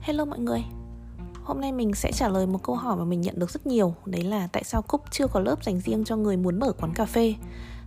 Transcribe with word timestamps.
Hello 0.00 0.24
mọi 0.24 0.38
người. 0.38 0.64
Hôm 1.44 1.60
nay 1.60 1.72
mình 1.72 1.94
sẽ 1.94 2.12
trả 2.12 2.28
lời 2.28 2.46
một 2.46 2.62
câu 2.62 2.76
hỏi 2.76 2.96
mà 2.96 3.04
mình 3.04 3.20
nhận 3.20 3.38
được 3.38 3.50
rất 3.50 3.66
nhiều, 3.66 3.94
Đấy 4.06 4.22
là 4.22 4.48
tại 4.52 4.64
sao 4.64 4.82
Cúc 4.82 5.02
chưa 5.10 5.26
có 5.26 5.40
lớp 5.40 5.64
dành 5.64 5.80
riêng 5.80 6.04
cho 6.04 6.16
người 6.16 6.36
muốn 6.36 6.58
mở 6.58 6.72
quán 6.72 6.94
cà 6.94 7.04
phê? 7.04 7.34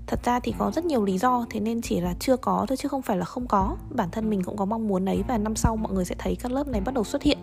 Thật 0.08 0.20
ra 0.24 0.40
thì 0.40 0.54
có 0.58 0.72
rất 0.76 0.86
nhiều 0.86 1.06
lý 1.06 1.18
do, 1.18 1.46
Thế 1.50 1.60
nên 1.60 1.82
chỉ 1.82 2.00
là 2.00 2.14
chưa 2.20 2.38
có 2.38 2.66
thôi 2.68 2.78
chứ 2.78 2.90
không 2.90 3.02
phải 3.02 3.18
là 3.18 3.26
không 3.26 3.48
có. 3.48 3.76
Bản 3.90 4.10
thân 4.12 4.30
mình 4.30 4.44
cũng 4.44 4.58
có 4.58 4.66
mong 4.66 4.88
muốn 4.88 5.06
đấy 5.06 5.24
Và 5.28 5.38
năm 5.38 5.56
sau 5.56 5.76
mọi 5.76 5.94
người 5.94 6.06
sẽ 6.06 6.16
thấy 6.20 6.36
các 6.36 6.52
lớp 6.52 6.68
này 6.68 6.82
bắt 6.82 6.94
đầu 6.94 7.04
xuất 7.04 7.24
hiện. 7.24 7.38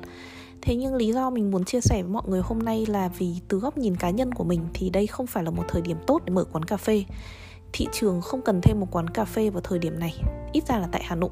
Thế 0.62 0.76
nhưng 0.76 0.94
lý 0.94 1.12
do 1.12 1.30
mình 1.30 1.50
muốn 1.50 1.64
chia 1.64 1.80
sẻ 1.80 2.02
với 2.02 2.12
mọi 2.12 2.22
người 2.26 2.40
hôm 2.40 2.58
nay 2.58 2.86
là 2.86 3.08
vì 3.18 3.34
từ 3.48 3.58
góc 3.58 3.78
nhìn 3.78 3.96
cá 3.96 4.10
nhân 4.10 4.34
của 4.34 4.44
mình 4.44 4.60
Thì 4.74 4.90
đây 4.90 5.06
không 5.06 5.26
phải 5.26 5.44
là 5.44 5.50
một 5.50 5.64
thời 5.68 5.82
điểm 5.82 5.96
tốt 6.06 6.22
để 6.24 6.32
mở 6.32 6.44
quán 6.44 6.64
cà 6.64 6.76
phê. 6.76 7.04
Thị 7.72 7.86
trường 7.92 8.20
không 8.20 8.42
cần 8.42 8.60
thêm 8.62 8.80
một 8.80 8.88
quán 8.90 9.10
cà 9.10 9.24
phê 9.24 9.50
vào 9.50 9.60
thời 9.60 9.78
điểm 9.78 9.98
này, 9.98 10.22
Ít 10.52 10.66
ra 10.66 10.78
là 10.78 10.88
tại 10.92 11.02
Hà 11.04 11.16
Nội 11.16 11.30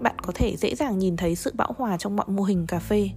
bạn 0.00 0.18
có 0.18 0.32
thể 0.34 0.56
dễ 0.56 0.74
dàng 0.74 0.98
nhìn 0.98 1.16
thấy 1.16 1.34
sự 1.34 1.52
bão 1.54 1.74
hòa 1.78 1.96
trong 1.98 2.16
mọi 2.16 2.26
mô 2.28 2.42
hình 2.42 2.66
cà 2.66 2.78
phê. 2.78 3.10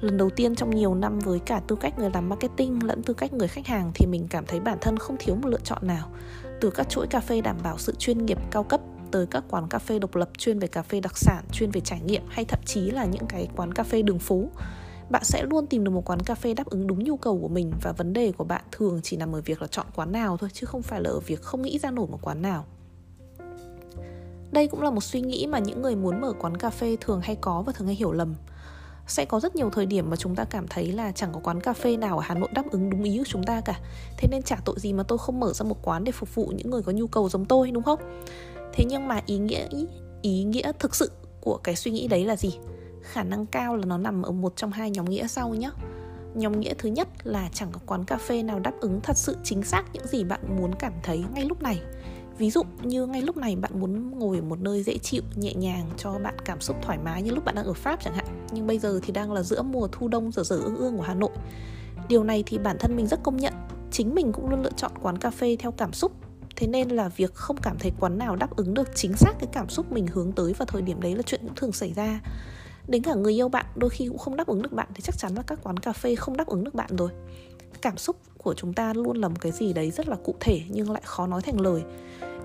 Lần 0.00 0.16
đầu 0.16 0.30
tiên 0.30 0.54
trong 0.54 0.70
nhiều 0.70 0.94
năm 0.94 1.18
với 1.18 1.38
cả 1.38 1.60
tư 1.66 1.76
cách 1.76 1.98
người 1.98 2.10
làm 2.10 2.28
marketing 2.28 2.82
lẫn 2.82 3.02
tư 3.02 3.14
cách 3.14 3.32
người 3.32 3.48
khách 3.48 3.66
hàng 3.66 3.90
thì 3.94 4.06
mình 4.06 4.26
cảm 4.30 4.46
thấy 4.46 4.60
bản 4.60 4.78
thân 4.80 4.96
không 4.96 5.16
thiếu 5.18 5.34
một 5.34 5.48
lựa 5.48 5.60
chọn 5.64 5.86
nào. 5.86 6.08
Từ 6.60 6.70
các 6.70 6.88
chuỗi 6.88 7.06
cà 7.06 7.20
phê 7.20 7.40
đảm 7.40 7.56
bảo 7.62 7.78
sự 7.78 7.94
chuyên 7.98 8.26
nghiệp 8.26 8.38
cao 8.50 8.64
cấp, 8.64 8.80
tới 9.10 9.26
các 9.26 9.44
quán 9.50 9.68
cà 9.68 9.78
phê 9.78 9.98
độc 9.98 10.16
lập 10.16 10.30
chuyên 10.38 10.58
về 10.58 10.68
cà 10.68 10.82
phê 10.82 11.00
đặc 11.00 11.18
sản, 11.18 11.44
chuyên 11.52 11.70
về 11.70 11.80
trải 11.80 12.00
nghiệm, 12.00 12.22
hay 12.28 12.44
thậm 12.44 12.60
chí 12.66 12.80
là 12.80 13.04
những 13.04 13.26
cái 13.28 13.48
quán 13.56 13.74
cà 13.74 13.82
phê 13.82 14.02
đường 14.02 14.18
phố, 14.18 14.48
bạn 15.10 15.24
sẽ 15.24 15.42
luôn 15.50 15.66
tìm 15.66 15.84
được 15.84 15.90
một 15.90 16.10
quán 16.10 16.20
cà 16.20 16.34
phê 16.34 16.54
đáp 16.54 16.66
ứng 16.66 16.86
đúng 16.86 17.04
nhu 17.04 17.16
cầu 17.16 17.38
của 17.40 17.48
mình 17.48 17.72
và 17.82 17.92
vấn 17.92 18.12
đề 18.12 18.32
của 18.32 18.44
bạn 18.44 18.64
thường 18.72 19.00
chỉ 19.02 19.16
nằm 19.16 19.34
ở 19.34 19.40
việc 19.40 19.62
là 19.62 19.68
chọn 19.68 19.86
quán 19.94 20.12
nào 20.12 20.36
thôi, 20.36 20.50
chứ 20.52 20.66
không 20.66 20.82
phải 20.82 21.00
là 21.00 21.10
ở 21.10 21.20
việc 21.20 21.42
không 21.42 21.62
nghĩ 21.62 21.78
ra 21.78 21.90
nổi 21.90 22.06
một 22.06 22.18
quán 22.22 22.42
nào 22.42 22.64
đây 24.52 24.68
cũng 24.68 24.82
là 24.82 24.90
một 24.90 25.04
suy 25.04 25.20
nghĩ 25.20 25.46
mà 25.46 25.58
những 25.58 25.82
người 25.82 25.96
muốn 25.96 26.20
mở 26.20 26.32
quán 26.40 26.56
cà 26.56 26.70
phê 26.70 26.96
thường 27.00 27.20
hay 27.20 27.36
có 27.36 27.62
và 27.62 27.72
thường 27.72 27.86
hay 27.86 27.96
hiểu 27.96 28.12
lầm 28.12 28.34
sẽ 29.06 29.24
có 29.24 29.40
rất 29.40 29.56
nhiều 29.56 29.70
thời 29.70 29.86
điểm 29.86 30.10
mà 30.10 30.16
chúng 30.16 30.34
ta 30.34 30.44
cảm 30.44 30.68
thấy 30.68 30.92
là 30.92 31.12
chẳng 31.12 31.32
có 31.32 31.40
quán 31.40 31.60
cà 31.60 31.72
phê 31.72 31.96
nào 31.96 32.18
ở 32.18 32.24
Hà 32.26 32.34
Nội 32.34 32.48
đáp 32.52 32.62
ứng 32.70 32.90
đúng 32.90 33.02
ý 33.02 33.18
của 33.18 33.24
chúng 33.26 33.44
ta 33.44 33.60
cả 33.64 33.80
Thế 34.18 34.28
nên 34.30 34.42
chả 34.42 34.56
tội 34.64 34.76
gì 34.78 34.92
mà 34.92 35.02
tôi 35.02 35.18
không 35.18 35.40
mở 35.40 35.52
ra 35.52 35.64
một 35.64 35.78
quán 35.82 36.04
để 36.04 36.12
phục 36.12 36.34
vụ 36.34 36.52
những 36.56 36.70
người 36.70 36.82
có 36.82 36.92
nhu 36.92 37.06
cầu 37.06 37.28
giống 37.28 37.44
tôi, 37.44 37.70
đúng 37.70 37.82
không? 37.82 38.20
Thế 38.72 38.84
nhưng 38.88 39.08
mà 39.08 39.20
ý 39.26 39.38
nghĩa 39.38 39.68
ý 40.22 40.44
nghĩa 40.44 40.72
thực 40.78 40.94
sự 40.94 41.10
của 41.40 41.56
cái 41.56 41.76
suy 41.76 41.90
nghĩ 41.90 42.08
đấy 42.08 42.24
là 42.24 42.36
gì? 42.36 42.58
Khả 43.02 43.22
năng 43.22 43.46
cao 43.46 43.76
là 43.76 43.84
nó 43.86 43.98
nằm 43.98 44.22
ở 44.22 44.30
một 44.30 44.52
trong 44.56 44.72
hai 44.72 44.90
nhóm 44.90 45.04
nghĩa 45.04 45.26
sau 45.26 45.54
nhé 45.54 45.70
Nhóm 46.34 46.60
nghĩa 46.60 46.74
thứ 46.78 46.88
nhất 46.88 47.08
là 47.24 47.48
chẳng 47.52 47.68
có 47.72 47.80
quán 47.86 48.04
cà 48.04 48.16
phê 48.16 48.42
nào 48.42 48.60
đáp 48.60 48.72
ứng 48.80 49.00
thật 49.00 49.16
sự 49.16 49.36
chính 49.44 49.62
xác 49.62 49.84
những 49.92 50.06
gì 50.06 50.24
bạn 50.24 50.40
muốn 50.56 50.74
cảm 50.78 50.92
thấy 51.02 51.24
ngay 51.34 51.44
lúc 51.44 51.62
này 51.62 51.80
ví 52.38 52.50
dụ 52.50 52.62
như 52.82 53.06
ngay 53.06 53.22
lúc 53.22 53.36
này 53.36 53.56
bạn 53.56 53.80
muốn 53.80 54.18
ngồi 54.18 54.36
ở 54.36 54.42
một 54.42 54.60
nơi 54.60 54.82
dễ 54.82 54.98
chịu, 54.98 55.22
nhẹ 55.36 55.54
nhàng, 55.54 55.90
cho 55.96 56.18
bạn 56.18 56.34
cảm 56.44 56.60
xúc 56.60 56.76
thoải 56.82 56.98
mái 56.98 57.22
như 57.22 57.30
lúc 57.30 57.44
bạn 57.44 57.54
đang 57.54 57.64
ở 57.64 57.72
pháp 57.72 58.00
chẳng 58.04 58.14
hạn. 58.14 58.46
Nhưng 58.52 58.66
bây 58.66 58.78
giờ 58.78 59.00
thì 59.02 59.12
đang 59.12 59.32
là 59.32 59.42
giữa 59.42 59.62
mùa 59.62 59.88
thu 59.92 60.08
đông 60.08 60.32
dở 60.32 60.42
dở 60.42 60.56
ương 60.56 60.76
ương 60.76 60.96
của 60.96 61.02
hà 61.02 61.14
nội. 61.14 61.30
Điều 62.08 62.24
này 62.24 62.42
thì 62.46 62.58
bản 62.58 62.76
thân 62.80 62.96
mình 62.96 63.06
rất 63.06 63.22
công 63.22 63.36
nhận. 63.36 63.54
Chính 63.90 64.14
mình 64.14 64.32
cũng 64.32 64.50
luôn 64.50 64.62
lựa 64.62 64.72
chọn 64.76 64.92
quán 65.02 65.18
cà 65.18 65.30
phê 65.30 65.56
theo 65.56 65.70
cảm 65.70 65.92
xúc. 65.92 66.12
Thế 66.56 66.66
nên 66.66 66.88
là 66.88 67.08
việc 67.08 67.34
không 67.34 67.56
cảm 67.62 67.78
thấy 67.78 67.92
quán 68.00 68.18
nào 68.18 68.36
đáp 68.36 68.56
ứng 68.56 68.74
được 68.74 68.88
chính 68.94 69.16
xác 69.16 69.32
cái 69.38 69.48
cảm 69.52 69.68
xúc 69.68 69.92
mình 69.92 70.06
hướng 70.06 70.32
tới 70.32 70.52
vào 70.52 70.66
thời 70.66 70.82
điểm 70.82 71.00
đấy 71.00 71.14
là 71.14 71.22
chuyện 71.22 71.40
cũng 71.40 71.54
thường 71.54 71.72
xảy 71.72 71.92
ra. 71.92 72.20
Đến 72.88 73.02
cả 73.02 73.14
người 73.14 73.32
yêu 73.32 73.48
bạn, 73.48 73.66
đôi 73.76 73.90
khi 73.90 74.08
cũng 74.08 74.18
không 74.18 74.36
đáp 74.36 74.46
ứng 74.46 74.62
được 74.62 74.72
bạn, 74.72 74.88
thì 74.94 75.00
chắc 75.00 75.18
chắn 75.18 75.34
là 75.34 75.42
các 75.42 75.58
quán 75.62 75.76
cà 75.76 75.92
phê 75.92 76.14
không 76.14 76.36
đáp 76.36 76.46
ứng 76.46 76.64
được 76.64 76.74
bạn 76.74 76.96
rồi. 76.96 77.10
Cảm 77.82 77.96
xúc 77.96 78.16
của 78.44 78.54
chúng 78.54 78.72
ta 78.72 78.92
luôn 78.94 79.16
là 79.16 79.28
một 79.28 79.40
cái 79.40 79.52
gì 79.52 79.72
đấy 79.72 79.90
rất 79.90 80.08
là 80.08 80.16
cụ 80.24 80.34
thể 80.40 80.62
nhưng 80.68 80.90
lại 80.90 81.02
khó 81.04 81.26
nói 81.26 81.42
thành 81.42 81.60
lời. 81.60 81.82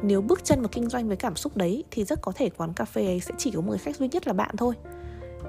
Nếu 0.01 0.21
bước 0.21 0.43
chân 0.43 0.59
vào 0.59 0.69
kinh 0.71 0.89
doanh 0.89 1.07
với 1.07 1.17
cảm 1.17 1.35
xúc 1.35 1.57
đấy 1.57 1.83
thì 1.91 2.03
rất 2.03 2.21
có 2.21 2.31
thể 2.35 2.49
quán 2.49 2.73
cà 2.73 2.85
phê 2.85 3.05
ấy 3.05 3.19
sẽ 3.19 3.33
chỉ 3.37 3.51
có 3.51 3.61
một 3.61 3.67
người 3.69 3.77
khách 3.77 3.95
duy 3.95 4.07
nhất 4.07 4.27
là 4.27 4.33
bạn 4.33 4.57
thôi. 4.57 4.75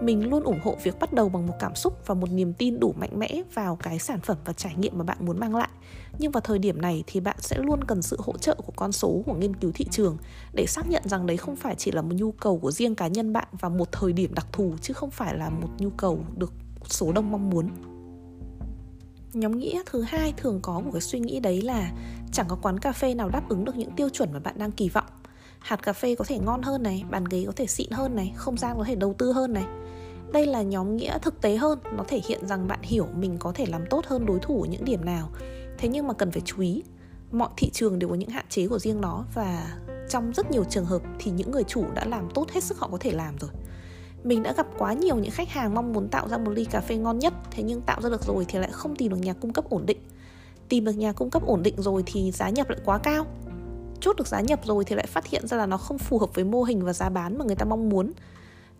Mình 0.03 0.31
luôn 0.31 0.43
ủng 0.43 0.61
hộ 0.63 0.77
việc 0.83 0.99
bắt 1.01 1.13
đầu 1.13 1.29
bằng 1.29 1.47
một 1.47 1.55
cảm 1.59 1.75
xúc 1.75 1.99
và 2.07 2.15
một 2.15 2.31
niềm 2.31 2.53
tin 2.53 2.81
đủ 2.81 2.95
mạnh 2.99 3.19
mẽ 3.19 3.43
vào 3.55 3.77
cái 3.77 3.99
sản 3.99 4.21
phẩm 4.21 4.37
và 4.45 4.53
trải 4.53 4.75
nghiệm 4.75 4.99
mà 4.99 5.05
bạn 5.05 5.17
muốn 5.21 5.39
mang 5.39 5.57
lại. 5.57 5.69
Nhưng 6.19 6.33
vào 6.33 6.41
thời 6.41 6.59
điểm 6.59 6.81
này 6.81 7.05
thì 7.07 7.21
bạn 7.21 7.37
sẽ 7.39 7.59
luôn 7.59 7.85
cần 7.85 8.03
sự 8.03 8.17
hỗ 8.21 8.39
trợ 8.39 8.55
của 8.55 8.73
con 8.77 8.93
số, 8.93 9.23
của 9.27 9.35
nghiên 9.35 9.57
cứu 9.57 9.73
thị 9.75 9.85
trường 9.91 10.17
để 10.55 10.67
xác 10.67 10.89
nhận 10.89 11.03
rằng 11.07 11.27
đấy 11.27 11.37
không 11.37 11.57
phải 11.57 11.75
chỉ 11.75 11.93
là 11.93 12.03
một 12.03 12.15
nhu 12.15 12.33
cầu 12.33 12.59
của 12.59 12.71
riêng 12.71 12.95
cá 12.95 13.07
nhân 13.07 13.33
bạn 13.33 13.49
và 13.61 13.69
một 13.69 13.93
thời 13.93 14.13
điểm 14.13 14.35
đặc 14.35 14.47
thù 14.53 14.75
chứ 14.81 14.95
không 14.95 15.11
phải 15.11 15.39
là 15.39 15.51
một 15.51 15.69
nhu 15.79 15.91
cầu 15.91 16.19
được 16.37 16.53
số 16.85 17.13
đông 17.13 17.33
mong 17.33 17.51
muốn 17.51 17.69
nhóm 19.33 19.59
nghĩa 19.59 19.83
thứ 19.87 20.03
hai 20.03 20.35
thường 20.37 20.61
có 20.63 20.81
một 20.81 20.91
cái 20.93 21.01
suy 21.01 21.21
nghĩ 21.21 21.41
đấy 21.41 21.63
là 21.63 21.93
chẳng 22.33 22.47
có 22.49 22.57
quán 22.63 22.79
cà 22.79 22.93
phê 22.93 23.15
nào 23.15 23.29
đáp 23.29 23.49
ứng 23.49 23.65
được 23.65 23.77
những 23.77 23.91
tiêu 23.97 24.09
chuẩn 24.09 24.33
mà 24.33 24.39
bạn 24.39 24.55
đang 24.59 24.73
kỳ 24.73 24.89
vọng. 24.89 25.05
Hạt 25.59 25.77
cà 25.83 25.93
phê 25.93 26.15
có 26.15 26.25
thể 26.29 26.39
ngon 26.39 26.63
hơn 26.63 26.83
này, 26.83 27.05
bàn 27.11 27.25
ghế 27.25 27.45
có 27.47 27.53
thể 27.57 27.67
xịn 27.67 27.91
hơn 27.91 28.17
này, 28.17 28.33
không 28.37 28.57
gian 28.57 28.77
có 28.79 28.85
thể 28.85 28.95
đầu 28.95 29.15
tư 29.19 29.33
hơn 29.33 29.53
này. 29.53 29.65
Đây 30.33 30.47
là 30.47 30.63
nhóm 30.63 30.97
nghĩa 30.97 31.19
thực 31.23 31.41
tế 31.41 31.57
hơn, 31.57 31.79
nó 31.97 32.05
thể 32.09 32.21
hiện 32.29 32.47
rằng 32.47 32.69
bạn 32.69 32.79
hiểu 32.83 33.07
mình 33.15 33.37
có 33.39 33.53
thể 33.53 33.67
làm 33.67 33.87
tốt 33.91 34.07
hơn 34.07 34.27
đối 34.27 34.39
thủ 34.39 34.63
ở 34.63 34.69
những 34.69 34.85
điểm 34.85 35.05
nào. 35.05 35.31
Thế 35.79 35.89
nhưng 35.89 36.07
mà 36.07 36.15
cần 36.15 36.31
phải 36.31 36.43
chú 36.45 36.63
ý, 36.63 36.83
mọi 37.33 37.49
thị 37.57 37.71
trường 37.71 37.99
đều 37.99 38.09
có 38.09 38.15
những 38.15 38.29
hạn 38.29 38.45
chế 38.49 38.69
của 38.69 38.79
riêng 38.79 39.01
nó 39.01 39.25
và 39.35 39.77
trong 40.09 40.33
rất 40.33 40.51
nhiều 40.51 40.65
trường 40.65 40.85
hợp 40.85 41.03
thì 41.19 41.31
những 41.31 41.51
người 41.51 41.65
chủ 41.65 41.85
đã 41.95 42.05
làm 42.05 42.29
tốt 42.35 42.51
hết 42.51 42.65
sức 42.65 42.79
họ 42.79 42.89
có 42.93 42.99
thể 43.01 43.13
làm 43.13 43.39
rồi 43.39 43.51
mình 44.25 44.43
đã 44.43 44.53
gặp 44.53 44.67
quá 44.79 44.93
nhiều 44.93 45.17
những 45.17 45.31
khách 45.31 45.49
hàng 45.49 45.75
mong 45.75 45.93
muốn 45.93 46.09
tạo 46.09 46.29
ra 46.29 46.39
một 46.39 46.51
ly 46.51 46.65
cà 46.65 46.81
phê 46.81 46.97
ngon 46.97 47.19
nhất, 47.19 47.35
thế 47.51 47.63
nhưng 47.63 47.81
tạo 47.81 48.01
ra 48.01 48.09
được 48.09 48.25
rồi 48.25 48.45
thì 48.49 48.59
lại 48.59 48.71
không 48.73 48.97
tìm 48.97 49.13
được 49.13 49.19
nhà 49.19 49.33
cung 49.33 49.53
cấp 49.53 49.65
ổn 49.71 49.87
định. 49.87 49.99
Tìm 50.69 50.85
được 50.85 50.93
nhà 50.93 51.13
cung 51.13 51.31
cấp 51.31 51.47
ổn 51.47 51.63
định 51.63 51.75
rồi 51.79 52.03
thì 52.07 52.31
giá 52.31 52.51
nhập 52.51 52.71
lại 52.71 52.79
quá 52.85 52.99
cao. 52.99 53.27
Chốt 54.01 54.17
được 54.17 54.27
giá 54.27 54.41
nhập 54.41 54.61
rồi 54.65 54.85
thì 54.85 54.97
lại 54.97 55.07
phát 55.07 55.27
hiện 55.27 55.47
ra 55.47 55.57
là 55.57 55.67
nó 55.67 55.77
không 55.77 55.99
phù 55.99 56.19
hợp 56.19 56.35
với 56.35 56.45
mô 56.45 56.63
hình 56.63 56.85
và 56.85 56.93
giá 56.93 57.09
bán 57.09 57.39
mà 57.39 57.45
người 57.45 57.57
ta 57.57 57.65
mong 57.65 57.89
muốn. 57.89 58.13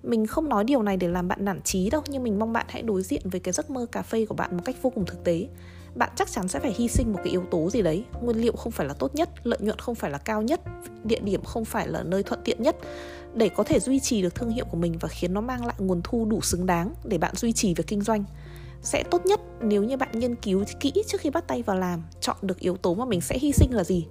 Mình 0.03 0.27
không 0.27 0.49
nói 0.49 0.65
điều 0.65 0.83
này 0.83 0.97
để 0.97 1.09
làm 1.09 1.29
bạn 1.29 1.45
nản 1.45 1.63
trí 1.63 1.91
đâu, 1.91 2.03
nhưng 2.09 2.23
mình 2.23 2.39
mong 2.39 2.53
bạn 2.53 2.67
hãy 2.69 2.83
đối 2.83 3.03
diện 3.03 3.23
với 3.25 3.41
cái 3.41 3.53
giấc 3.53 3.71
mơ 3.71 3.87
cà 3.93 4.03
phê 4.03 4.27
của 4.27 4.35
bạn 4.35 4.57
một 4.57 4.63
cách 4.65 4.77
vô 4.83 4.91
cùng 4.91 5.05
thực 5.07 5.25
tế 5.25 5.49
bạn 5.95 6.11
chắc 6.17 6.31
chắn 6.31 6.49
sẽ 6.49 6.61
phải 6.61 6.75
hy 6.77 6.89
sinh 6.89 7.13
một 7.13 7.19
cái 7.25 7.33
yếu 7.33 7.45
tố 7.51 7.71
gì 7.71 7.83
đấy. 7.83 8.05
Nguyên 8.23 8.37
liệu 8.37 8.53
không 8.53 8.73
phải 8.73 8.87
là 8.87 8.95
tốt 8.95 9.15
nhất, 9.15 9.31
lợi 9.43 9.59
nhuận 9.63 9.79
không 9.79 9.95
phải 9.95 10.11
là 10.11 10.19
cao 10.19 10.43
nhất, 10.43 10.61
địa 11.05 11.21
điểm 11.21 11.45
không 11.45 11.65
phải 11.65 11.89
là 11.89 12.03
nơi 12.03 12.23
thuận 12.23 12.41
tiện 12.45 12.63
nhất. 12.63 12.77
Để 13.35 13.49
có 13.49 13.63
thể 13.65 13.81
duy 13.81 14.01
trì 14.01 14.23
được 14.23 14.35
thương 14.35 14.51
hiệu 14.51 14.65
của 14.71 14.77
mình 14.77 14.97
và 15.01 15.09
khiến 15.09 15.35
nó 15.35 15.41
mang 15.41 15.67
lại 15.67 15.75
nguồn 15.79 16.01
thu 16.05 16.25
đủ 16.25 16.41
xứng 16.41 16.67
đáng 16.67 16.95
để 17.05 17.19
bạn 17.19 17.35
duy 17.37 17.53
trì 17.53 17.75
việc 17.75 17.87
kinh 17.87 18.03
doanh, 18.03 18.25
sẽ 18.83 19.03
tốt 19.11 19.27
nhất 19.27 19.41
nếu 19.63 19.85
như 19.85 19.97
bạn 19.97 20.11
nghiên 20.13 20.35
cứu 20.35 20.65
kỹ 20.81 20.93
trước 21.07 21.21
khi 21.21 21.31
bắt 21.31 21.49
tay 21.49 21.63
vào 21.63 21.77
làm, 21.77 22.03
chọn 22.21 22.37
được 22.43 22.59
yếu 22.59 22.77
tố 22.77 22.95
mà 22.95 23.05
mình 23.05 23.21
sẽ 23.21 23.39
hy 23.39 23.53
sinh 23.53 23.75
là 23.75 23.85
gì. 23.85 24.07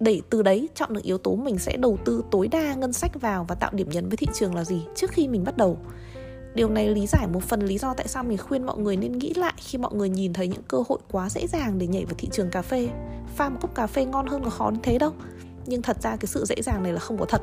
Để 0.00 0.20
từ 0.30 0.42
đấy 0.42 0.68
chọn 0.74 0.94
được 0.94 1.02
yếu 1.02 1.18
tố 1.18 1.34
mình 1.34 1.58
sẽ 1.58 1.76
đầu 1.76 1.98
tư 2.04 2.24
tối 2.30 2.48
đa 2.48 2.74
ngân 2.74 2.92
sách 2.92 3.20
vào 3.20 3.44
và 3.48 3.54
tạo 3.54 3.70
điểm 3.74 3.90
nhấn 3.90 4.08
với 4.08 4.16
thị 4.16 4.26
trường 4.34 4.54
là 4.54 4.64
gì 4.64 4.82
trước 4.94 5.10
khi 5.10 5.28
mình 5.28 5.44
bắt 5.44 5.56
đầu 5.56 5.78
điều 6.54 6.68
này 6.68 6.88
lý 6.88 7.06
giải 7.06 7.26
một 7.26 7.42
phần 7.42 7.60
lý 7.60 7.78
do 7.78 7.94
tại 7.94 8.08
sao 8.08 8.24
mình 8.24 8.38
khuyên 8.38 8.66
mọi 8.66 8.78
người 8.78 8.96
nên 8.96 9.18
nghĩ 9.18 9.34
lại 9.34 9.52
khi 9.56 9.78
mọi 9.78 9.94
người 9.94 10.08
nhìn 10.08 10.32
thấy 10.32 10.48
những 10.48 10.62
cơ 10.68 10.82
hội 10.88 10.98
quá 11.10 11.28
dễ 11.28 11.46
dàng 11.46 11.78
để 11.78 11.86
nhảy 11.86 12.04
vào 12.04 12.14
thị 12.18 12.28
trường 12.32 12.50
cà 12.50 12.62
phê. 12.62 12.88
Pha 13.36 13.48
một 13.48 13.58
cốc 13.60 13.74
cà 13.74 13.86
phê 13.86 14.04
ngon 14.04 14.26
hơn 14.26 14.44
có 14.44 14.50
khó 14.50 14.70
như 14.70 14.80
thế 14.82 14.98
đâu, 14.98 15.12
nhưng 15.66 15.82
thật 15.82 16.02
ra 16.02 16.16
cái 16.16 16.26
sự 16.26 16.44
dễ 16.44 16.62
dàng 16.62 16.82
này 16.82 16.92
là 16.92 16.98
không 16.98 17.18
có 17.18 17.24
thật. 17.24 17.42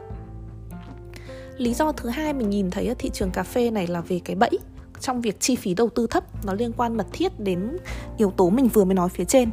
Lý 1.57 1.73
do 1.73 1.91
thứ 1.91 2.09
hai 2.09 2.33
mình 2.33 2.49
nhìn 2.49 2.71
thấy 2.71 2.87
ở 2.87 2.93
thị 2.99 3.09
trường 3.13 3.31
cà 3.31 3.43
phê 3.43 3.71
này 3.71 3.87
là 3.87 4.01
về 4.01 4.19
cái 4.25 4.35
bẫy 4.35 4.59
trong 4.99 5.21
việc 5.21 5.39
chi 5.39 5.55
phí 5.55 5.73
đầu 5.73 5.89
tư 5.89 6.07
thấp, 6.07 6.45
nó 6.45 6.53
liên 6.53 6.71
quan 6.77 6.97
mật 6.97 7.07
thiết 7.13 7.39
đến 7.39 7.77
yếu 8.17 8.31
tố 8.31 8.49
mình 8.49 8.67
vừa 8.67 8.85
mới 8.85 8.93
nói 8.95 9.09
phía 9.09 9.25
trên. 9.25 9.49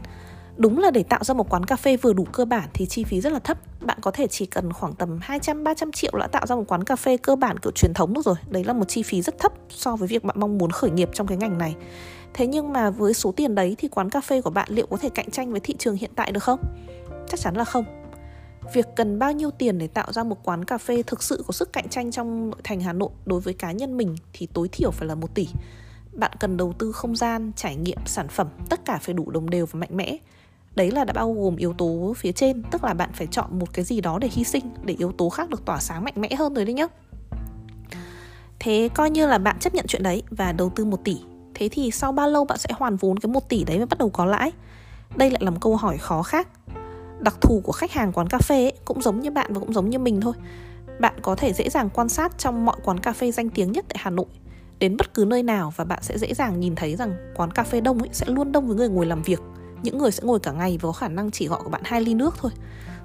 Đúng 0.56 0.78
là 0.78 0.91
để 0.91 1.03
tạo 1.03 1.25
ra 1.25 1.34
một 1.34 1.49
quán 1.50 1.65
cà 1.65 1.77
phê 1.77 1.97
vừa 1.97 2.12
đủ 2.12 2.25
cơ 2.33 2.44
bản 2.44 2.69
thì 2.75 2.87
chi 2.87 3.05
phí 3.05 3.21
rất 3.21 3.33
là 3.33 3.39
thấp. 3.39 3.59
Bạn 3.81 3.99
có 4.00 4.11
thể 4.11 4.27
chỉ 4.27 4.47
cần 4.47 4.72
khoảng 4.72 4.94
tầm 4.94 5.19
200-300 5.19 5.93
triệu 5.93 6.12
đã 6.19 6.27
tạo 6.27 6.47
ra 6.47 6.56
một 6.56 6.65
quán 6.69 6.84
cà 6.84 6.97
phê 6.97 7.17
cơ 7.17 7.37
bản 7.37 7.59
kiểu 7.59 7.72
truyền 7.75 7.94
thống 7.94 8.15
được 8.15 8.25
rồi. 8.25 8.34
Đấy 8.49 8.65
là 8.65 8.72
một 8.72 8.84
chi 8.89 9.03
phí 9.03 9.22
rất 9.22 9.39
thấp 9.39 9.53
so 9.69 9.97
với 9.97 10.09
việc 10.09 10.25
bạn 10.25 10.41
mong 10.41 10.59
muốn 10.59 10.71
khởi 10.71 10.91
nghiệp 10.91 11.11
trong 11.12 11.27
cái 11.27 11.39
ngành 11.39 11.59
này. 11.59 11.77
Thế 12.34 12.47
nhưng 12.47 12.72
mà 12.72 12.91
với 12.91 13.15
số 13.15 13.33
tiền 13.33 13.55
đấy 13.55 13.75
thì 13.78 13.89
quán 13.89 14.11
cà 14.11 14.21
phê 14.21 14.41
của 14.41 14.50
bạn 14.50 14.69
liệu 14.71 14.87
có 14.87 14.97
thể 14.97 15.09
cạnh 15.09 15.31
tranh 15.31 15.50
với 15.50 15.61
thị 15.61 15.75
trường 15.78 15.97
hiện 15.97 16.11
tại 16.16 16.33
được 16.33 16.43
không? 16.43 16.61
Chắc 17.28 17.41
chắn 17.41 17.56
là 17.56 17.65
không. 17.65 17.84
Việc 18.75 18.87
cần 18.97 19.19
bao 19.19 19.33
nhiêu 19.33 19.50
tiền 19.50 19.78
để 19.78 19.87
tạo 19.87 20.12
ra 20.12 20.25
một 20.25 20.45
quán 20.45 20.65
cà 20.65 20.78
phê 20.78 21.03
thực 21.03 21.22
sự 21.22 21.45
có 21.47 21.53
sức 21.53 21.72
cạnh 21.72 21.89
tranh 21.89 22.11
trong 22.11 22.51
nội 22.51 22.60
thành 22.65 22.80
Hà 22.80 22.92
Nội 22.92 23.10
đối 23.27 23.41
với 23.41 23.54
cá 23.54 23.72
nhân 23.72 23.97
mình 23.97 24.16
thì 24.33 24.48
tối 24.53 24.69
thiểu 24.72 24.91
phải 24.91 25.09
là 25.09 25.15
1 25.15 25.34
tỷ. 25.34 25.48
Bạn 26.13 26.30
cần 26.41 26.57
đầu 26.57 26.72
tư 26.78 26.92
không 26.92 27.16
gian, 27.16 27.53
trải 27.57 27.77
nghiệm, 27.77 27.98
sản 28.07 28.28
phẩm, 28.28 28.48
tất 28.69 28.84
cả 28.84 28.98
phải 29.03 29.15
đủ 29.15 29.30
đồng 29.30 29.51
đều 29.51 29.66
và 29.66 29.80
mạnh 29.80 29.97
mẽ 29.97 30.16
đấy 30.77 30.91
là 30.91 31.05
đã 31.05 31.13
bao 31.13 31.33
gồm 31.33 31.57
yếu 31.57 31.73
tố 31.73 32.15
phía 32.17 32.33
trên 32.33 32.63
tức 32.71 32.84
là 32.84 32.95
bạn 32.95 33.11
phải 33.15 33.27
chọn 33.27 33.59
một 33.59 33.73
cái 33.73 33.84
gì 33.84 34.01
đó 34.01 34.19
để 34.19 34.28
hy 34.33 34.45
sinh 34.45 34.65
để 34.84 34.95
yếu 34.99 35.13
tố 35.13 35.28
khác 35.28 35.51
được 35.51 35.65
tỏa 35.65 35.81
sáng 35.81 36.05
mạnh 36.05 36.15
mẽ 36.17 36.34
hơn 36.39 36.55
rồi 36.55 36.65
đấy 36.65 36.75
nhá. 36.75 36.87
Thế 38.59 38.89
coi 38.95 39.11
như 39.11 39.27
là 39.27 39.39
bạn 39.39 39.59
chấp 39.59 39.75
nhận 39.75 39.87
chuyện 39.89 40.03
đấy 40.03 40.23
và 40.31 40.53
đầu 40.53 40.71
tư 40.71 40.84
1 40.84 41.05
tỷ. 41.05 41.17
Thế 41.55 41.69
thì 41.73 41.91
sau 41.91 42.13
bao 42.13 42.28
lâu 42.28 42.45
bạn 42.45 42.59
sẽ 42.59 42.69
hoàn 42.77 42.97
vốn 42.97 43.19
cái 43.19 43.33
1 43.33 43.49
tỷ 43.49 43.65
đấy 43.65 43.78
và 43.78 43.87
bắt 43.87 43.99
đầu 43.99 44.11
có 44.11 44.25
lãi? 44.25 44.53
Đây 45.17 45.31
lại 45.31 45.41
là 45.45 45.51
một 45.51 45.59
câu 45.61 45.77
hỏi 45.77 45.99
khó 45.99 46.23
khác. 46.23 46.49
Đặc 47.21 47.41
thù 47.41 47.61
của 47.65 47.73
khách 47.73 47.93
hàng 47.93 48.13
quán 48.13 48.28
cà 48.28 48.39
phê 48.39 48.65
ấy, 48.65 48.73
cũng 48.84 49.03
giống 49.03 49.21
như 49.21 49.31
bạn 49.31 49.53
và 49.53 49.61
cũng 49.61 49.73
giống 49.73 49.91
như 49.91 49.99
mình 49.99 50.21
thôi. 50.21 50.33
Bạn 51.01 51.15
có 51.23 51.34
thể 51.34 51.53
dễ 51.53 51.69
dàng 51.69 51.91
quan 51.91 52.09
sát 52.09 52.39
trong 52.39 52.65
mọi 52.65 52.77
quán 52.84 53.01
cà 53.01 53.13
phê 53.13 53.33
danh 53.33 53.49
tiếng 53.49 53.73
nhất 53.73 53.84
tại 53.89 53.97
Hà 54.01 54.11
Nội 54.11 54.27
đến 54.78 54.97
bất 54.97 55.15
cứ 55.15 55.25
nơi 55.25 55.43
nào 55.43 55.73
và 55.77 55.84
bạn 55.84 55.99
sẽ 56.03 56.19
dễ 56.19 56.34
dàng 56.34 56.61
nhìn 56.61 56.75
thấy 56.75 56.97
rằng 56.97 57.33
quán 57.37 57.51
cà 57.51 57.63
phê 57.63 57.81
đông 57.81 57.99
ấy 57.99 58.09
sẽ 58.13 58.27
luôn 58.28 58.53
đông 58.53 58.67
với 58.67 58.77
người 58.77 58.89
ngồi 58.89 59.07
làm 59.07 59.23
việc 59.23 59.41
những 59.83 59.99
người 59.99 60.11
sẽ 60.11 60.23
ngồi 60.23 60.41
cả 60.41 60.53
ngày 60.53 60.78
và 60.81 60.87
có 60.87 60.93
khả 60.93 61.09
năng 61.09 61.31
chỉ 61.31 61.49
gọi 61.49 61.61
của 61.63 61.71
bạn 61.71 61.83
hai 61.84 62.01
ly 62.01 62.15
nước 62.15 62.34
thôi. 62.39 62.51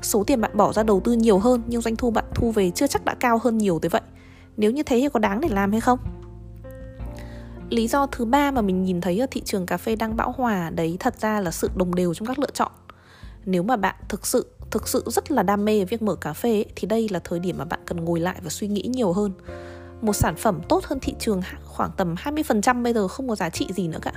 Số 0.02 0.24
tiền 0.24 0.42
bạn 0.42 0.58
bỏ 0.58 0.74
ra 0.74 0.84
đầu 0.84 1.00
tư 1.04 1.14
nhiều 1.14 1.40
hơn 1.40 1.62
nhưng 1.68 1.82
doanh 1.82 1.96
thu 1.96 2.12
bạn 2.12 2.26
thu 2.36 2.52
về 2.52 2.72
chưa 2.72 2.88
chắc 2.88 3.06
đã 3.06 3.16
cao 3.20 3.40
hơn 3.44 3.58
nhiều 3.58 3.80
tới 3.80 3.90
vậy. 3.90 4.02
Nếu 4.58 4.72
như 4.72 4.84
thế 4.84 5.00
thì 5.00 5.10
có 5.14 5.20
đáng 5.20 5.42
để 5.42 5.50
làm 5.52 5.72
hay 5.72 5.82
không? 5.82 6.00
Lý 7.70 7.88
do 7.88 8.06
thứ 8.06 8.26
ba 8.26 8.52
mà 8.52 8.62
mình 8.62 8.84
nhìn 8.84 9.02
thấy 9.02 9.20
ở 9.20 9.28
thị 9.32 9.42
trường 9.46 9.66
cà 9.66 9.78
phê 9.78 9.96
đang 9.96 10.16
bão 10.16 10.34
hòa 10.38 10.70
đấy 10.70 10.98
thật 11.00 11.20
ra 11.20 11.40
là 11.40 11.52
sự 11.52 11.70
đồng 11.76 11.96
đều 11.96 12.14
trong 12.14 12.28
các 12.28 12.40
lựa 12.40 12.52
chọn. 12.54 12.72
Nếu 13.46 13.64
mà 13.64 13.76
bạn 13.76 13.96
thực 14.10 14.26
sự 14.26 14.46
thực 14.72 14.88
sự 14.88 15.04
rất 15.06 15.32
là 15.32 15.44
đam 15.44 15.66
mê 15.66 15.86
việc 15.86 16.02
mở 16.02 16.16
cà 16.16 16.34
phê 16.34 16.50
ấy, 16.50 16.66
thì 16.76 16.88
đây 16.88 17.10
là 17.12 17.20
thời 17.24 17.40
điểm 17.40 17.58
mà 17.58 17.66
bạn 17.66 17.80
cần 17.86 18.06
ngồi 18.06 18.20
lại 18.20 18.40
và 18.44 18.50
suy 18.50 18.68
nghĩ 18.68 18.82
nhiều 18.82 19.14
hơn. 19.14 19.32
Một 20.02 20.14
sản 20.14 20.36
phẩm 20.36 20.62
tốt 20.70 20.86
hơn 20.86 21.00
thị 21.02 21.16
trường 21.20 21.42
khoảng 21.66 21.92
tầm 21.98 22.16
20% 22.16 22.84
bây 22.84 22.94
giờ 22.94 23.08
không 23.08 23.30
có 23.30 23.36
giá 23.36 23.50
trị 23.50 23.68
gì 23.76 23.88
nữa 23.88 24.00
cả 24.02 24.14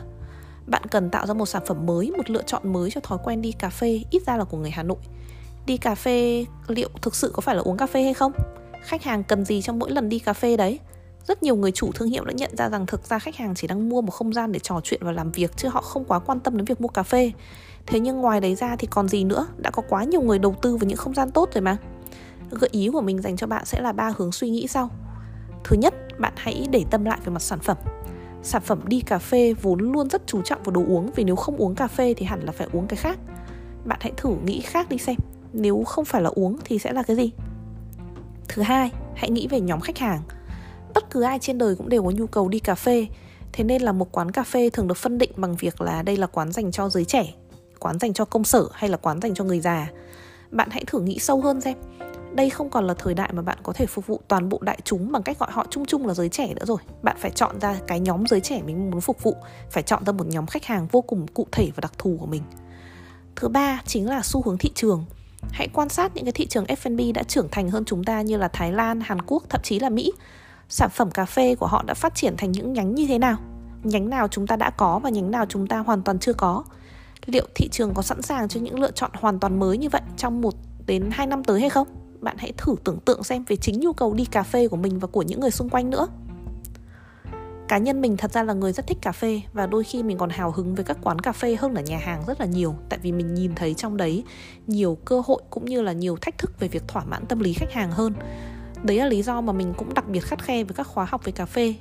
bạn 0.67 0.83
cần 0.91 1.11
tạo 1.11 1.27
ra 1.27 1.35
một 1.35 1.47
sản 1.47 1.63
phẩm 1.67 1.87
mới, 1.87 2.11
một 2.11 2.31
lựa 2.31 2.43
chọn 2.43 2.73
mới 2.73 2.91
cho 2.91 3.01
thói 3.01 3.19
quen 3.25 3.43
đi 3.43 3.53
cà 3.53 3.69
phê 3.69 4.01
ít 4.11 4.23
ra 4.27 4.37
là 4.37 4.45
của 4.45 4.57
người 4.57 4.71
Hà 4.71 4.83
Nội. 4.83 4.99
Đi 5.67 5.77
cà 5.77 5.95
phê 5.95 6.45
liệu 6.69 6.89
thực 7.03 7.15
sự 7.15 7.31
có 7.35 7.41
phải 7.41 7.55
là 7.55 7.63
uống 7.63 7.77
cà 7.77 7.87
phê 7.87 8.03
hay 8.03 8.15
không? 8.15 8.33
Khách 8.83 9.03
hàng 9.03 9.25
cần 9.25 9.45
gì 9.45 9.63
trong 9.63 9.79
mỗi 9.79 9.91
lần 9.91 10.09
đi 10.09 10.19
cà 10.19 10.33
phê 10.33 10.57
đấy? 10.57 10.79
Rất 11.27 11.43
nhiều 11.43 11.57
người 11.57 11.73
chủ 11.73 11.93
thương 11.93 12.09
hiệu 12.09 12.25
đã 12.25 12.33
nhận 12.33 12.57
ra 12.57 12.69
rằng 12.69 12.87
thực 12.87 13.05
ra 13.05 13.19
khách 13.19 13.37
hàng 13.37 13.55
chỉ 13.55 13.67
đang 13.67 13.89
mua 13.89 14.01
một 14.01 14.11
không 14.11 14.33
gian 14.33 14.53
để 14.53 14.59
trò 14.59 14.81
chuyện 14.85 15.01
và 15.05 15.13
làm 15.13 15.33
việc 15.33 15.57
chứ 15.57 15.69
họ 15.69 15.81
không 15.81 16.05
quá 16.05 16.19
quan 16.19 16.41
tâm 16.41 16.57
đến 16.57 16.65
việc 16.65 16.81
mua 16.81 16.89
cà 16.89 17.03
phê. 17.03 17.33
Thế 17.87 18.01
nhưng 18.01 18.21
ngoài 18.21 18.41
đấy 18.41 18.55
ra 18.55 18.77
thì 18.77 18.87
còn 18.87 19.09
gì 19.09 19.25
nữa? 19.25 19.47
Đã 19.57 19.71
có 19.71 19.83
quá 19.89 20.05
nhiều 20.05 20.23
người 20.23 20.39
đầu 20.39 20.57
tư 20.63 20.77
vào 20.77 20.89
những 20.89 20.99
không 20.99 21.15
gian 21.15 21.31
tốt 21.31 21.49
rồi 21.55 21.63
mà. 21.63 21.77
Gợi 22.51 22.69
ý 22.73 22.89
của 22.93 23.01
mình 23.01 23.23
dành 23.23 23.37
cho 23.37 23.47
bạn 23.47 23.65
sẽ 23.65 23.81
là 23.81 23.93
ba 23.93 24.13
hướng 24.17 24.33
suy 24.33 24.51
nghĩ 24.51 24.67
sau. 24.67 24.91
Thứ 25.65 25.77
nhất, 25.77 25.95
bạn 26.19 26.33
hãy 26.37 26.67
để 26.71 26.85
tâm 26.91 27.05
lại 27.05 27.19
về 27.25 27.33
mặt 27.33 27.43
sản 27.43 27.59
phẩm 27.59 27.77
sản 28.45 28.63
phẩm 28.63 28.81
đi 28.87 29.01
cà 29.01 29.19
phê 29.19 29.55
vốn 29.63 29.93
luôn 29.93 30.11
rất 30.11 30.23
chú 30.27 30.43
trọng 30.43 30.63
vào 30.63 30.75
đồ 30.75 30.83
uống, 30.89 31.11
vì 31.17 31.25
nếu 31.25 31.37
không 31.37 31.57
uống 31.57 31.75
cà 31.75 31.87
phê 31.87 32.15
thì 32.15 32.27
hẳn 32.27 32.41
là 32.41 32.53
phải 32.53 32.69
uống 32.73 32.87
cái 32.87 32.97
khác. 32.97 33.19
Bạn 33.85 33.99
hãy 34.03 34.13
thử 34.17 34.35
nghĩ 34.45 34.61
khác 34.61 34.89
đi 34.89 34.99
xem, 34.99 35.17
nếu 35.53 35.85
không 35.85 36.05
phải 36.05 36.23
là 36.23 36.31
uống 36.35 36.57
thì 36.65 36.79
sẽ 36.79 36.93
là 36.93 37.03
cái 37.03 37.17
gì? 37.17 37.31
Thứ 38.49 38.63
hai, 38.63 38.91
hãy 39.15 39.31
nghĩ 39.31 39.47
về 39.51 39.61
nhóm 39.61 39.81
khách 39.81 39.99
hàng. 39.99 40.23
Bất 40.95 41.11
cứ 41.11 41.23
ai 41.23 41.39
trên 41.39 41.59
đời 41.59 41.77
cũng 41.77 41.89
đều 41.89 42.03
có 42.03 42.11
nhu 42.11 42.27
cầu 42.27 42.49
đi 42.49 42.59
cà 42.59 42.75
phê, 42.75 43.07
thế 43.53 43.65
nên 43.65 43.83
là 43.83 43.93
một 43.93 44.13
quán 44.13 44.31
cà 44.31 44.43
phê 44.43 44.71
thường 44.71 44.89
được 44.89 44.97
phân 44.97 45.19
định 45.19 45.31
bằng 45.37 45.57
việc 45.57 45.81
là 45.81 46.03
đây 46.03 46.17
là 46.17 46.27
quán 46.27 46.53
dành 46.53 46.71
cho 46.71 46.89
giới 46.89 47.05
trẻ, 47.05 47.35
quán 47.79 47.99
dành 47.99 48.13
cho 48.13 48.25
công 48.25 48.45
sở 48.45 48.69
hay 48.73 48.91
là 48.91 48.97
quán 48.97 49.21
dành 49.21 49.35
cho 49.35 49.45
người 49.45 49.61
già. 49.61 49.91
Bạn 50.51 50.69
hãy 50.71 50.85
thử 50.87 51.01
nghĩ 51.01 51.19
sâu 51.19 51.41
hơn 51.41 51.61
xem 51.61 51.75
đây 52.35 52.51
không 52.51 52.71
còn 52.71 52.87
là 52.87 52.95
thời 52.95 53.15
đại 53.15 53.33
mà 53.33 53.43
bạn 53.43 53.59
có 53.63 53.73
thể 53.73 53.87
phục 53.87 54.07
vụ 54.07 54.21
toàn 54.29 54.49
bộ 54.49 54.59
đại 54.63 54.79
chúng 54.85 55.13
bằng 55.13 55.23
cách 55.23 55.39
gọi 55.39 55.51
họ 55.53 55.67
chung 55.71 55.85
chung 55.87 56.07
là 56.07 56.15
giới 56.15 56.29
trẻ 56.29 56.55
nữa 56.55 56.65
rồi 56.65 56.79
bạn 57.03 57.17
phải 57.21 57.31
chọn 57.31 57.61
ra 57.61 57.77
cái 57.87 58.01
nhóm 58.01 58.27
giới 58.27 58.41
trẻ 58.41 58.63
mình 58.63 58.91
muốn 58.91 59.01
phục 59.01 59.23
vụ 59.23 59.37
phải 59.71 59.83
chọn 59.83 60.05
ra 60.05 60.13
một 60.13 60.27
nhóm 60.27 60.47
khách 60.47 60.65
hàng 60.65 60.87
vô 60.87 61.01
cùng 61.01 61.27
cụ 61.27 61.47
thể 61.53 61.71
và 61.77 61.81
đặc 61.81 61.93
thù 61.99 62.17
của 62.21 62.27
mình 62.27 62.43
thứ 63.37 63.49
ba 63.49 63.83
chính 63.87 64.09
là 64.09 64.21
xu 64.23 64.43
hướng 64.43 64.59
thị 64.59 64.71
trường 64.75 65.05
hãy 65.53 65.69
quan 65.73 65.89
sát 65.89 66.15
những 66.15 66.25
cái 66.25 66.33
thị 66.33 66.47
trường 66.47 66.65
F&B 66.65 67.13
đã 67.15 67.23
trưởng 67.23 67.49
thành 67.51 67.71
hơn 67.71 67.85
chúng 67.85 68.05
ta 68.05 68.23
như 68.23 68.37
là 68.37 68.49
Thái 68.49 68.73
Lan, 68.73 69.01
Hàn 69.01 69.23
Quốc, 69.23 69.43
thậm 69.49 69.61
chí 69.65 69.79
là 69.79 69.89
Mỹ. 69.89 70.13
Sản 70.69 70.91
phẩm 70.91 71.11
cà 71.11 71.25
phê 71.25 71.55
của 71.55 71.67
họ 71.67 71.83
đã 71.87 71.95
phát 71.95 72.15
triển 72.15 72.35
thành 72.37 72.53
những 72.53 72.73
nhánh 72.73 72.95
như 72.95 73.07
thế 73.07 73.19
nào? 73.19 73.37
Nhánh 73.83 74.11
nào 74.11 74.29
chúng 74.29 74.47
ta 74.47 74.57
đã 74.57 74.71
có 74.71 74.99
và 74.99 75.11
nhánh 75.11 75.31
nào 75.31 75.47
chúng 75.49 75.67
ta 75.67 75.79
hoàn 75.79 76.03
toàn 76.03 76.19
chưa 76.19 76.33
có? 76.33 76.65
Liệu 77.27 77.45
thị 77.55 77.69
trường 77.73 77.95
có 77.95 78.03
sẵn 78.03 78.23
sàng 78.23 78.49
cho 78.49 78.61
những 78.61 78.81
lựa 78.81 78.91
chọn 78.91 79.11
hoàn 79.15 79.41
toàn 79.41 79.61
mới 79.61 79.79
như 79.79 79.89
vậy 79.89 80.03
trong 80.17 80.41
một 80.41 80.55
đến 80.87 81.11
2 81.13 81.27
năm 81.27 81.45
tới 81.45 81.61
hay 81.61 81.71
không? 81.71 82.04
Bạn 82.25 82.37
hãy 82.39 82.53
thử 82.57 82.75
tưởng 82.85 83.01
tượng 83.01 83.25
xem 83.25 83.45
về 83.49 83.57
chính 83.57 83.81
nhu 83.81 83.93
cầu 83.93 84.15
đi 84.15 84.25
cà 84.25 84.43
phê 84.43 84.69
của 84.69 84.77
mình 84.77 84.99
và 84.99 85.07
của 85.07 85.23
những 85.23 85.41
người 85.41 85.51
xung 85.51 85.69
quanh 85.69 85.91
nữa. 85.91 86.07
Cá 87.69 87.79
nhân 87.79 88.01
mình 88.01 88.17
thật 88.17 88.33
ra 88.33 88.43
là 88.43 88.53
người 88.53 88.73
rất 88.73 88.87
thích 88.87 88.99
cà 89.01 89.13
phê 89.13 89.41
và 89.53 89.67
đôi 89.67 89.85
khi 89.85 90.03
mình 90.03 90.19
còn 90.19 90.31
hào 90.31 90.51
hứng 90.51 90.75
với 90.75 90.85
các 90.85 90.99
quán 91.03 91.19
cà 91.19 91.33
phê 91.33 91.57
hơn 91.57 91.73
là 91.73 91.81
nhà 91.81 91.99
hàng 91.99 92.23
rất 92.27 92.41
là 92.41 92.47
nhiều, 92.47 92.75
tại 92.89 92.99
vì 93.03 93.13
mình 93.13 93.35
nhìn 93.35 93.55
thấy 93.55 93.75
trong 93.75 93.97
đấy 93.97 94.25
nhiều 94.67 94.99
cơ 95.05 95.23
hội 95.27 95.43
cũng 95.51 95.65
như 95.65 95.83
là 95.83 95.93
nhiều 95.93 96.17
thách 96.21 96.39
thức 96.39 96.61
về 96.61 96.69
việc 96.69 96.89
thỏa 96.89 97.05
mãn 97.05 97.27
tâm 97.27 97.41
lý 97.41 97.53
khách 97.53 97.73
hàng 97.73 97.93
hơn. 97.93 98.15
Đấy 98.83 98.99
là 98.99 99.07
lý 99.07 99.23
do 99.23 99.41
mà 99.41 99.53
mình 99.53 99.75
cũng 99.77 99.95
đặc 99.95 100.09
biệt 100.09 100.21
khắt 100.21 100.43
khe 100.43 100.65
với 100.65 100.75
các 100.75 100.87
khóa 100.87 101.05
học 101.05 101.25
về 101.25 101.33
cà 101.33 101.47
phê. 101.47 101.75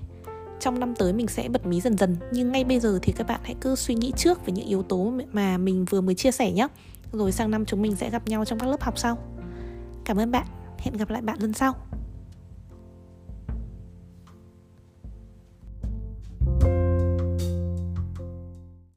Trong 0.60 0.80
năm 0.80 0.96
tới 0.96 1.14
mình 1.14 1.28
sẽ 1.28 1.50
bật 1.50 1.66
mí 1.66 1.82
dần 1.82 1.98
dần, 1.98 2.18
nhưng 2.32 2.52
ngay 2.52 2.64
bây 2.64 2.80
giờ 2.80 3.00
thì 3.02 3.14
các 3.14 3.28
bạn 3.28 3.40
hãy 3.44 3.56
cứ 3.62 3.76
suy 3.76 3.96
nghĩ 3.96 4.14
trước 4.18 4.46
về 4.46 4.54
những 4.54 4.68
yếu 4.68 4.84
tố 4.84 5.14
mà 5.32 5.58
mình 5.58 5.86
vừa 5.86 6.02
mới 6.02 6.16
chia 6.16 6.32
sẻ 6.32 6.52
nhé. 6.52 6.68
Rồi 7.12 7.32
sang 7.32 7.52
năm 7.52 7.66
chúng 7.66 7.82
mình 7.82 7.96
sẽ 7.96 8.10
gặp 8.10 8.28
nhau 8.28 8.46
trong 8.46 8.60
các 8.60 8.68
lớp 8.68 8.82
học 8.82 9.00
sau. 9.00 9.18
Cảm 10.06 10.18
ơn 10.18 10.32
bạn, 10.32 10.46
hẹn 10.80 10.98
gặp 10.98 11.10
lại 11.10 11.22
bạn 11.22 11.38
lần 11.40 11.54
sau. 11.54 11.74